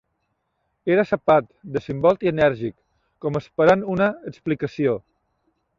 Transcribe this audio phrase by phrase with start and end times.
[0.93, 2.75] Era sapat, desimbolt i enèrgic,
[3.27, 4.99] com esperant una explicació.